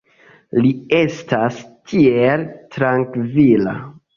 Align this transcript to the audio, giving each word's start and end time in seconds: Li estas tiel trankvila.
Li 0.65 0.71
estas 0.99 1.59
tiel 1.91 2.49
trankvila. 2.79 3.79